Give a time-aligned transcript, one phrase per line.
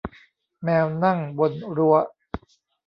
[0.63, 1.95] แมวนั่งบนรั้ว